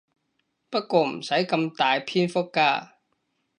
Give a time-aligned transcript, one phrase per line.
[0.71, 2.89] 不過唔使咁大篇幅㗎